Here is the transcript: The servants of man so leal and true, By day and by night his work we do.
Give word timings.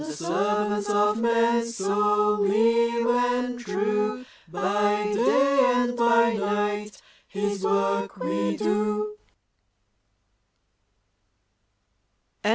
The 0.07 0.13
servants 0.13 0.89
of 0.89 1.19
man 1.19 1.63
so 1.63 2.31
leal 2.39 3.11
and 3.11 3.59
true, 3.59 4.25
By 4.47 5.03
day 5.13 5.59
and 5.75 5.95
by 5.95 6.33
night 6.33 6.99
his 7.27 7.63
work 7.63 8.17
we 8.17 8.57
do. 8.57 9.15